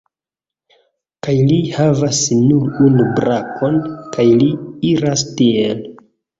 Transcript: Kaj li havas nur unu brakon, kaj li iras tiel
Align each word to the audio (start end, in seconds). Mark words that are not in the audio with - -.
Kaj 1.27 1.35
li 1.49 1.57
havas 1.75 2.23
nur 2.39 2.81
unu 2.87 3.07
brakon, 3.21 3.79
kaj 4.19 4.29
li 4.43 4.51
iras 4.97 5.29
tiel 5.39 5.89